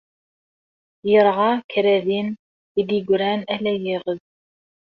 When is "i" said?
2.79-2.81